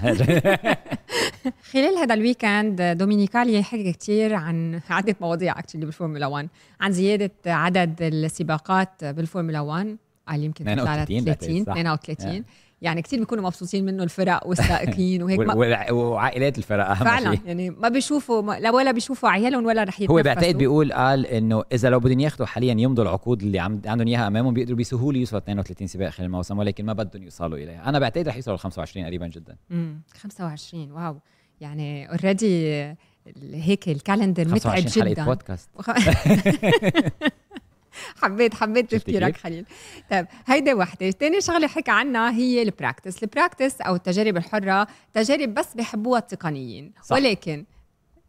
[1.73, 6.49] خلال هذا ال weekend دومينيكالي حكى كثير عن عدة مواضيع actually بالفورمولا 1
[6.81, 9.97] عن زيادة عدد السباقات بالفورمولا 1
[10.29, 12.45] قال يمكن 32 30 32
[12.83, 17.47] يعني كثير بيكونوا مبسوطين منه الفرق والسائقين وهيك ما وعائلات الفرق أهم فعلا شيء.
[17.47, 20.19] يعني ما بيشوفوا لا ولا بيشوفوا عيالهم ولا رح يتنفسوا.
[20.19, 24.09] هو بعتقد بيقول قال إنه إذا لو بدهم ياخذوا حاليا يمضوا العقود اللي عم عندهم
[24.09, 27.89] إياها أمامهم بيقدروا بسهوله يوصلوا 32 سباق خلال الموسم ولكن ما بدهم يوصلوا إليها.
[27.89, 29.57] أنا بعتقد رح يوصلوا 25 قريبا جدا.
[29.71, 31.17] امم 25 wow.
[31.61, 32.73] يعني already
[33.53, 35.71] هيك ال calendar متعب جدا حلقة بودكاست.
[38.23, 39.65] حبيت حبيت تفكيرك خليل.
[40.11, 41.11] طيب هيدي وحدة.
[41.11, 46.19] ثاني شغلة حكى عنها هي ال practice ال practice أو التجارب الحرة تجارب بس بحبوها
[46.19, 46.93] التقنيين.
[47.03, 47.17] صح.
[47.17, 47.65] ولكن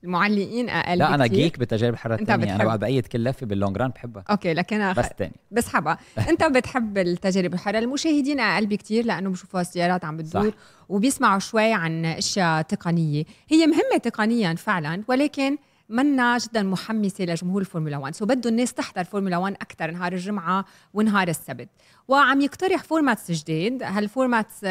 [0.04, 3.78] المعلقين أقل لا أنا geek بالتجارب الحره الثانية أنا بقعد بأيد كل لفه بال long
[3.78, 4.24] run بحبها.
[4.30, 5.98] okay لكن أنا بس ثاني بسحبها.
[6.30, 7.80] أنت بتحب التجارب الحرة.
[7.80, 10.54] المشاهدين أقل بكثير لأنه بشوفوا السيارات عم بتدور
[10.90, 13.24] وبيسمعوا شوي عن أشياء تقنية.
[13.50, 15.58] هي مهمة تقنيا فعلا ولكن
[15.90, 20.66] منا جدا محمسة لجمهور الفورمولا 1 so بده الناس تحضر فورمولا 1 أكثر نهار الجمعة
[20.94, 21.70] ونهار السبت.
[22.08, 24.66] وعم يقترح formats جديد هال formats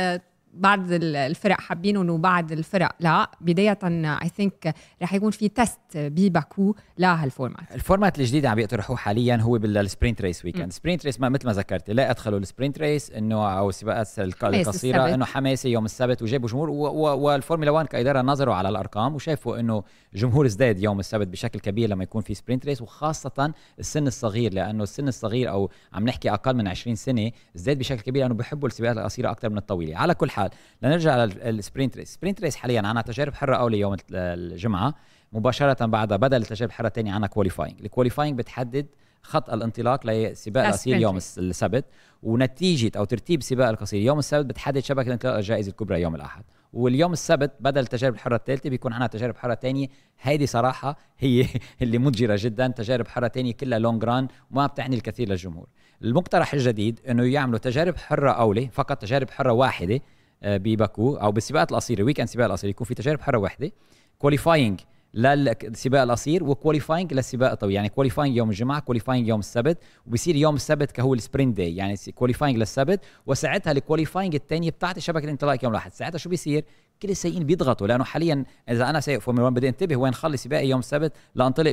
[0.57, 3.31] بعض الفرق حابينهم وبعض الفرق لا.
[3.41, 3.79] بداية
[4.23, 9.37] I think رح يكون في test بباكو لهال format ال format الجديد عم بيقترحوه حاليا
[9.37, 13.11] هو بال sprint race weekend sprint race مثل ما ذكرت لا أدخلوا ال sprint race
[13.11, 18.69] إنه أو السباقات القصيرة إنه حماسي يوم السبت وجابوا جمهور والفورمولا 1 كإدارة نظروا على
[18.69, 19.83] الأرقام وشافوا إنه
[20.15, 24.83] جمهور ازداد يوم السبت بشكل كبير لما يكون في sprint race وخاصة السن الصغير لأنه
[24.83, 28.97] السن الصغير أو عم نحكي أقل من 20 سنة ازداد بشكل كبير لأنه بحبوا السباقات
[28.97, 29.97] القصيرة أكثر من الطويلة.
[29.97, 30.46] على كل حال
[30.83, 32.15] لنرجع لل sprint race.
[32.15, 34.95] sprint race حاليا عنا تجارب حرة أولى يوم الجمعة
[35.33, 38.87] مباشرة بعدها بدل التجارب الحره الثانية عنا qualifying ال qualifying بتحدد
[39.23, 41.85] خط الانطلاق لسباق القصير يوم السبت
[42.23, 46.45] ونتيجة أو ترتيب سباق القصير يوم السبت بتحدد شبكة الانطلاق الجائزة الكبرى يوم الأحد.
[46.73, 49.87] واليوم السبت بدل التجارب الحرة الثالثة بيكون عندنا تجارب حرة ثانية
[50.21, 51.47] هيدي صراحة هي
[51.83, 52.69] اللي مضجره جدا.
[52.69, 55.67] تجارب حرة ثانية كلها long run وما بتعني الكثير للجمهور.
[56.03, 60.01] المقترح الجديد إنه يعملوا تجارب حرة أولى فقط تجارب حرة واحدة
[60.43, 63.73] بباكو أو بالسباقات القصيره weekend سباق القصير يكون في تجارب حرة واحدة.
[64.19, 64.81] qualifying
[65.15, 67.75] للسباق القصير و qualifying للسباق الطويل.
[67.75, 71.97] يعني qualifying يوم الجمعة qualifying يوم السبت وبصير يوم السبت كهو ال sprint day يعني
[72.15, 75.93] qualifying للسبت وساعتها ال qualifying الثانية بتاعت شبكة الانطلاق يوم الأحد.
[75.93, 76.65] ساعتها شو بيصير؟
[77.03, 80.69] كل السائقين بيضغطوا لأنه حاليا إذا أنا سايق فورمولا 1 بدي انتبه وين خلص سباقي
[80.69, 81.73] يوم السبت لانطلق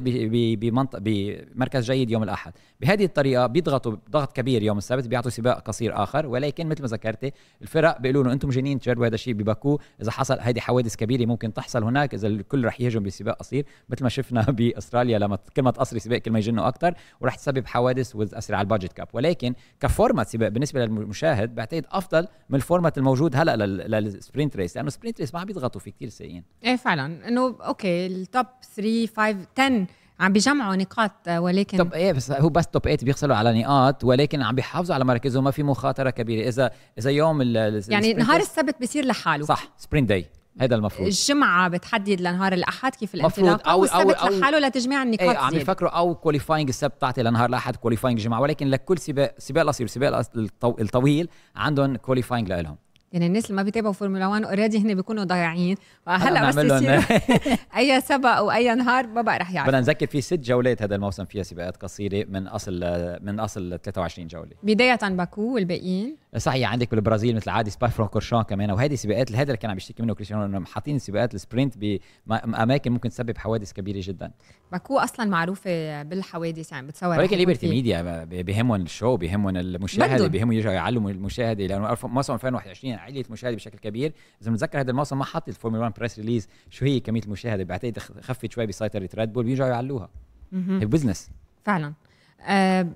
[0.56, 2.54] بمركز بمركز جيد يوم الأحد.
[2.82, 6.26] بهذه الطريقة بيضغطوا ضغط كبير يوم السبت بيعطوا سباق قصير آخر.
[6.26, 7.32] ولكن مثل ما ذكرتي
[7.62, 9.80] الفرق بيقولوا له أنتم جايين تجربوا هذا الشيء بباكو.
[10.02, 12.14] إذا حصل هذه حوادث كبيرة ممكن تحصل هناك.
[12.14, 16.18] إذا الكل رح يهجم بسباق قصير مثل ما شفنا بأستراليا لما كل ما تقصري سباق
[16.18, 20.28] كل ما يجنوا أكثر ورح تسبب حوادث وتاثر على ال budget cap ولكن ك format
[20.28, 23.56] سباق بالنسبة للمشاهد بعتقد أفضل من ال format الموجود هلأ
[24.00, 27.28] لل sprint race لأنه ال sprint race ما عم بيضغطوا في كثير سايقين إيه فعلا.
[27.28, 28.46] إنه okay ال top
[28.76, 29.88] 3 5 10
[30.20, 34.42] عم بيجمعوا نقاط ولكن طب إيه بس هو بس top 8 بيحصلوا على نقاط ولكن
[34.42, 36.48] عم بيحافظوا على مركزهم ما في مخاطرة كبيرة.
[36.48, 37.42] إذا إذا يوم
[37.88, 39.46] يعني نهار السبت بيصير لحاله.
[39.46, 40.26] صح sprint day
[40.62, 41.08] هذا المفروض.
[41.08, 45.90] الجمعة بتحدد لنهار الأحد كيف الانطلاق أو والسبت أو لحاله لتجميع النقاط إيه عم يفكروا
[45.90, 50.26] أو qualifying السبت تعطي لنهار الأحد qualifying الجمعة ولكن لكل سباق سباق القصير سباق
[50.64, 52.78] الطويل عندهم qualifying لهم
[53.14, 55.76] يعني الناس اللي ما بيتابعوا فورمولا 1 already هن بيكونوا ضايعين.
[56.06, 57.04] فهلا بس يصير.
[57.78, 59.68] أي سبق أو أي نهار ما بقى رح يعرف.
[59.68, 62.74] بدنا نذكر في ست جولات هذا الموسم فيها سباقات قصيرة من أصل
[63.22, 64.52] من أصل 23 جولة.
[64.64, 66.23] بداية باكو والباقيين.
[66.38, 70.04] صحيح عندك بالبرازيل مثل عادي سبا فرانكورشان كمان وهذه سباقات هذا اللي كان عم يشتكي
[70.04, 74.32] منه كريستيانو إنه حاطين سباقات ال sprint باماكن ممكن تسبب حوادث كبيرة جدا.
[74.72, 80.52] باكو أصلا معروفة بالحوادث يعني بتصور ولكن ليبرتي ميديا بيهمهم ال show بيهمهم المشاهدة بيهمهم
[80.52, 84.14] يرجعوا يعلموا المشاهدة لأنه موسم 2021 عليت المشاهده بشكل كبير.
[84.42, 88.00] إذا بنتذكر هذا الموسم ما حط الفورمولا 1 press release شو هي كمية المشاهدة بعتقد
[88.00, 90.10] خفت شوي بسيطرة ريد بول بيرجعوا يعلوها.
[90.54, 91.30] هي business
[91.64, 91.94] فعلا.
[92.42, 92.88] أه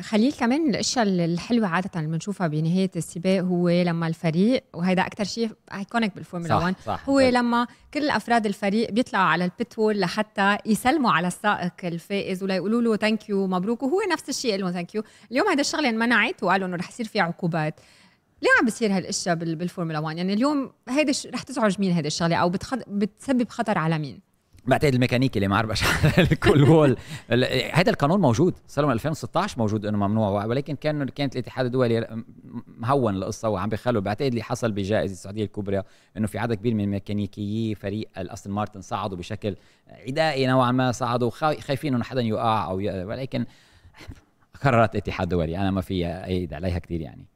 [0.00, 5.50] خليل كمان الاشياء الحلوة عادة اللي بنشوفها بنهاية السباق هو لما الفريق وهذا أكثر شيء
[5.74, 7.26] iconic بالفورمولا 1 صح هو صح.
[7.26, 12.56] لما كل أفراد الفريق بيطلعوا على ال pit wall لحتى يسلموا على السائق الفائز ولا
[12.56, 16.42] يقولوا له thank you مبروك وهو نفس الشيء له thank you اليوم هذا الشغلة انمنعت
[16.42, 17.80] وقالوا إنه رح يصير في عقوبات.
[18.42, 22.48] ليه عم بيصير هالاشياء بالفورمولا 1 يعني اليوم هيدا رح تزعج مين هيدي الشغلة؟ أو
[22.48, 22.82] بتخد...
[22.88, 24.25] بتسبب خطر على مين؟
[24.66, 26.96] بعتقد الميكانيكي اللي معربش على الكل وول.
[27.72, 28.54] هذا القانون موجود.
[28.68, 32.24] صار من 2016 موجود إنه ممنوع ولكن كان كانت الاتحاد الدولي
[32.66, 35.82] مهون القصة وعم بيخلوا بعتقد اللي حصل بجائزة السعودية الكبرى
[36.16, 39.56] إنه في عدد كبير من ميكانيكيي فريق الأستون مارتن صعدوا بشكل
[40.08, 41.30] عدائي نوعا ما صعدوا.
[41.30, 43.04] خايفين إنه حدا يوقع أو ي...
[43.04, 43.46] ولكن
[44.62, 47.26] قرارات الاتحاد الدولي أنا ما في ايد عليها كثير يعني.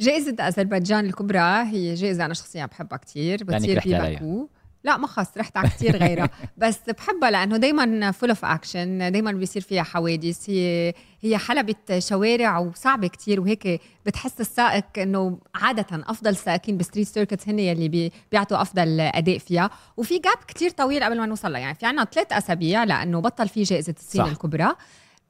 [0.00, 4.48] جائزة أذربيجان الكبرى هي جائزة أنا شخصيا بحبها كثير بتصير في باكو
[4.84, 6.30] لا ما خص رحت على كثير غيرها.
[6.56, 10.50] بس بحبها لأنه دائما full of action دائما بيصير فيها حوادث.
[10.50, 17.06] هي هي حلبة شوارع وصعبة كتير وهيك بتحس السائق إنه عادة أفضل السائقين ب street
[17.06, 19.70] circuits هن يلي بي بيعطوا أفضل أداء فيها.
[19.96, 23.62] وفي gap كتير طويل قبل ما نوصل يعني في عنا ثلاث أسابيع لأنه بطل في
[23.62, 24.30] جائزة الصين صح.
[24.30, 24.74] الكبرى.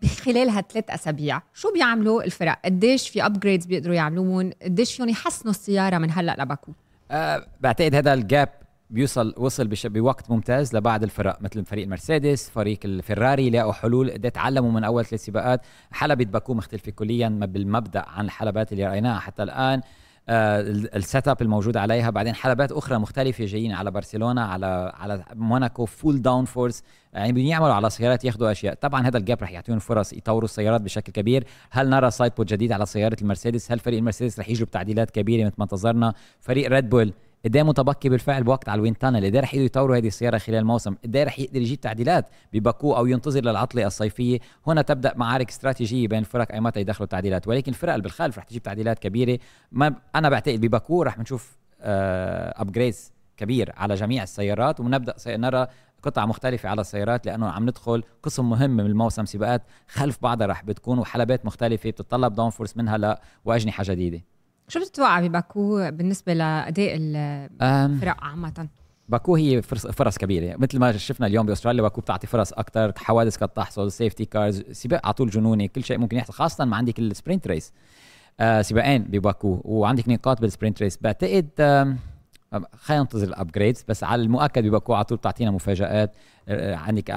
[0.03, 5.99] بخلال هالثلاث أسابيع شو بيعملوا الفرق؟ قديش في upgrades بيقدروا يعملوهم قديش فيهم يحسنوا السيارة
[5.99, 6.73] من هلأ لباكو؟
[7.11, 8.49] أه بعتقد هذا ال gap
[8.91, 14.71] بيوصل وصل بوقت ممتاز لبعض الفرق مثل فريق المرسيدس فريق الفراري لاقوا حلول قد تعلموا
[14.73, 15.61] من أول ثلاث سباقات.
[15.91, 19.81] حلبة باكو مختلفه كليا بالمبدأ عن الحلبات اللي رأيناها حتى الآن.
[20.29, 22.11] آه ال set up الموجود عليها.
[22.11, 27.91] بعدين حلبات أخرى مختلفة جايين على برشلونة على على موناكو full downforce يعني بيعملوا على
[27.91, 28.75] سيارات ياخذوا أشياء.
[28.75, 31.45] طبعا هذا ال gap رح يعطيهم فرص يطوروا السيارات بشكل كبير.
[31.71, 35.47] هل نرى side pod جديد على سيارة المرسيدس؟ هل فريق المرسيدس رح يجوا بتعديلات كبيرة
[35.47, 37.13] مثل ما انتظرنا؟ فريق ريد بول
[37.45, 39.27] قديه متبقي بالفعل بوقت على ال wind tunnel.
[39.27, 40.95] قديه رح يطوروا هذه السيارة خلال الموسم.
[41.05, 44.39] قديه رح يقدر يجيب تعديلات بباكو أو ينتظر للعطلة الصيفية.
[44.67, 48.45] هنا تبدأ معارك استراتيجية بين الفرق أي متى يدخلوا تعديلات ولكن الفرق اللي بالخلف رح
[48.45, 49.39] تجيب تعديلات كبيرة.
[49.73, 54.81] ما أنا بعتقد بباكو رح نشوف upgrades آه، كبير على جميع السيارات.
[54.81, 55.67] ونبدا نرى
[56.03, 59.25] قطع مختلفة على السيارات لأنه عم ندخل قسم مهم من الموسم.
[59.25, 64.21] سباقات خلف بعضها رح بتكون وحلبات مختلفة بتتطلب downforce منها لا وأجنحة جديدة.
[64.71, 68.69] شو بتتوقع بباكو بالنسبة لأداء الفرق عامة؟
[69.09, 70.57] باكو هي فرص, فرص كبيرة.
[70.59, 75.01] مثل ما شفنا اليوم بأستراليا باكو بتعطي فرص أكثر حوادث قد تحصل safety cars سباق
[75.05, 77.73] على طول جنوني كل شيء ممكن يحصل خاصة ما عندك ال sprint race
[78.41, 81.97] آه سباقين بباكو وعندك نقاط بال sprint race بعتقد آه
[82.53, 86.13] خلينا ننتظر ال upgrades بس على المؤكد بباكو على طول بتعطينا مفاجآت.
[86.49, 87.11] عندك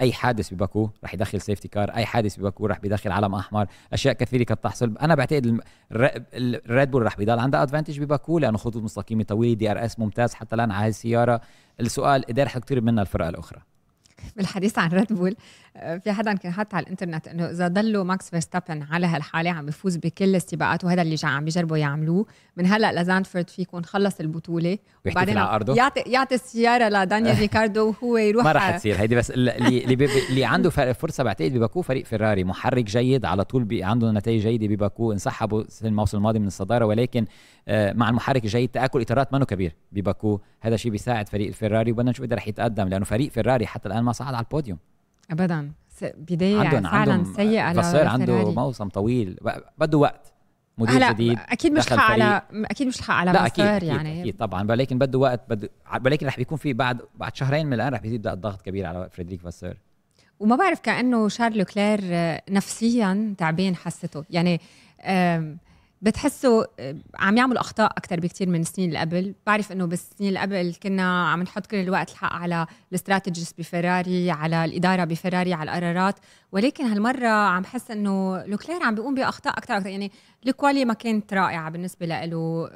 [0.00, 3.66] أي حادث بباكو رح يدخل safety car أي حادث بباكو رح بيدخل علم أحمر.
[3.92, 4.98] أشياء كثيرة قد تحصل.
[4.98, 5.60] أنا بعتقد
[5.92, 10.70] الريد بول رح بيضل عندها advantage بباكو لأنه خطوط مستقيمة طويلة DRS ممتاز حتى الآن
[10.70, 11.40] على السياره
[11.80, 13.60] السؤال قدر رح تقترب منها الفرق الأخرى؟
[14.36, 15.36] بالحديث عن ريد بول
[15.78, 19.96] في حدا كان حاط على الإنترنت إنه إذا ضلوا ماكس فيرستابن على هالحالة عم بيفوز
[19.96, 22.26] بكل السباقات وهذا اللي عم بيجربوا يعملوه.
[22.56, 24.78] من هلأ لزاندفورت فيكون خلص البطولة.
[25.06, 25.74] وبعدين على أرضه.
[25.74, 29.00] يعطي يعطي السيارة لدانيال ريكاردو وهو يروح ما راح تصير.
[29.00, 29.96] هيدي بس اللي
[30.30, 32.44] اللي, عنده فرصة بعتقد بباكو فريق فيراري.
[32.44, 35.12] محرك جيد على طول بي عنده نتائج جيدة بباكو.
[35.12, 37.26] انسحبوا الموسم الماضي من الصدارة ولكن
[37.68, 40.40] آه، مع المحرك الجيد تأكل إطارات منه كبير بباكو.
[40.60, 44.04] هذا شيء بيساعد فريق الفيراري وبدنا نشوف إذا رح يتقدم لأنه فريق فيراري حتى الآن
[44.04, 44.78] ما صعد على البوديوم.
[45.30, 45.72] ابدا.
[46.02, 49.38] بداية عندهم فعلا عندهم سيئه فصير عنده موسم طويل.
[49.78, 50.32] بده وقت.
[50.78, 54.20] مدير هلأ جديد أكيد مش حق على أكيد مش حق على لا أكيد, أكيد يعني.
[54.22, 54.70] أكيد طبعا.
[54.70, 55.70] ولكن بده وقت بده
[56.04, 59.40] ولكن رح بيكون في بعد بعد شهرين من الآن رح بيزيد الضغط كبير على فريدريك
[59.40, 59.76] فاسير.
[60.40, 62.00] وما بعرف كأنه شارل لوكلير
[62.50, 64.60] نفسيا تعبان حسته يعني
[66.02, 70.40] بتحسوا آه، عم يعملوا أخطاء أكثر بكثير من السنين اللي قبل؟ بعرف إنه بالسنين اللي
[70.40, 75.70] قبل كنا عم نحط كل الوقت الحق على ال strategist بفراري على الإدارة بفراري على
[75.70, 76.14] القرارات.
[76.52, 80.12] ولكن هالمرة عم حس إنه لوكلير عم بيقوم بأخطاء أكثر أكثر يعني
[80.46, 82.70] ال quali ما كانت رائعة بالنسبة له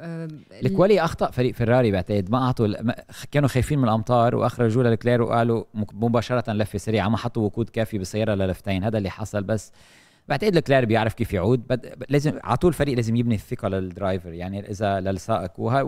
[0.52, 2.30] ال quali أخطأ فريق فراري بعتقد.
[2.30, 2.68] ما أعطوا
[3.30, 8.34] كانوا خايفين من الأمطار واخرجوا لكلير وقالوا مباشرة لفة سريعة ما حطوا وقود كافي بالسياره
[8.34, 8.84] للفتين.
[8.84, 9.42] هذا اللي حصل.
[9.42, 9.72] بس
[10.28, 12.04] بعتقد لكلير بيعرف كيف يعود بد...
[12.08, 15.60] لازم على طول الفريق لازم يبني الثقة لل driver يعني إذا للسائق.
[15.60, 15.82] وه...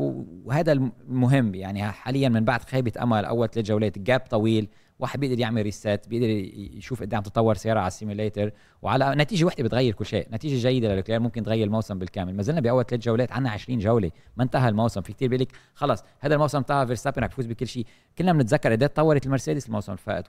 [0.44, 5.40] وهذا المهم يعني حاليا من بعد خيبة أمل أول ثلاث جولات gap طويل واحد بيقدر
[5.40, 6.28] يعمل reset بيقدر
[6.76, 10.28] يشوف قد عم تطور سيارة على ال simulator وعلى نتيجة وحدة بتغير كل شيء.
[10.32, 12.36] نتيجة جيدة للكلير ممكن تغير الموسم بالكامل.
[12.36, 14.10] ما زلنا بأول ثلاث جولات عندنا 20 جولة.
[14.36, 15.02] ما انتهى الموسم.
[15.02, 17.86] في كثير بيقول لك خلص هذا الموسم انتهى فيرستابن رح يفوز بكل شيء.
[18.18, 20.26] كلنا بنتذكر قد إيه تطورت المرسيدس الموسم اللي فات.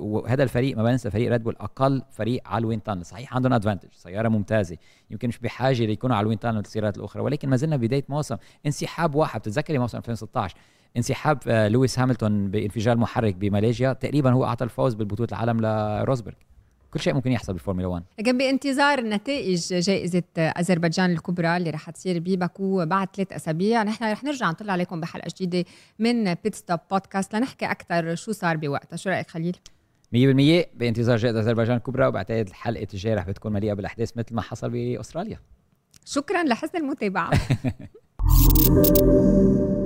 [0.00, 3.52] وهذا الفريق ما بننسى فريق ريد بول أقل فريق على ال wind tunnel صحيح عندهم
[3.52, 4.76] advantage سيارة ممتازة.
[5.10, 7.22] يمكن مش بحاجة ليكونوا على ال wind tunnel والسيارات الأخرى.
[7.22, 8.36] ولكن ما زلنا بداية موسم.
[8.66, 9.40] انسحاب واحد.
[9.40, 10.56] بتتذكري موسم 2016
[10.96, 13.92] انسحاب آه، لويس هاملتون بانفجار محرك بماليزيا.
[13.92, 16.34] تقريبا هو أعطى الفوز بالبطولة العالم لروزبرغ.
[16.90, 22.18] كل شيء ممكن يحصل بالفورمولا 1 لكن بانتظار نتائج جائزة أذربيجان الكبرى اللي رح تصير
[22.18, 23.82] بباكو بعد ثلاث أسابيع.
[23.82, 28.56] نحن رح نرجع نطلع عليكم بحلقة جديدة من بيت ستوب بودكاست لنحكي أكثر شو صار
[28.56, 28.96] بوقتها.
[28.96, 29.56] شو رأيك خليل؟
[30.12, 30.16] 100%
[30.74, 35.38] بانتظار جائزة أذربيجان الكبرى وبعتقد الحلقة الجاية رح بتكون مليئة بالأحداث مثل ما حصل بأستراليا.
[36.04, 37.30] شكرا لحسن المتابعة.